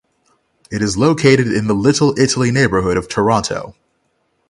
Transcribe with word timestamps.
It 0.71 0.81
is 0.81 0.97
located 0.97 1.51
in 1.53 1.67
the 1.67 1.75
Little 1.75 2.17
Italy 2.19 2.49
neighbourhood 2.49 2.97
of 2.97 3.07
Toronto. 3.07 3.75